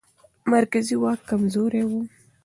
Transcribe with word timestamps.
مرکزي 0.53 0.95
واک 1.01 1.19
کمزوری 1.29 1.81
و. 1.87 1.91